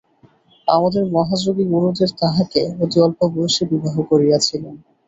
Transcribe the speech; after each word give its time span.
আমাদের 0.67 1.03
মহাযোগী 1.11 1.65
গুরুদেব 1.71 2.11
তাঁহাকে 2.19 2.61
অতি 2.81 2.97
অল্প 3.01 3.19
বয়সে 3.33 3.63
বিবাহ 3.71 3.95
করিয়াছিলেন। 4.09 4.75